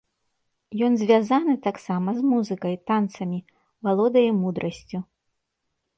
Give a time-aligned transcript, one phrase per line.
[0.85, 3.39] Ён звязаны таксама з музыкай, танцамі,
[3.89, 4.97] валодае мудрасцю.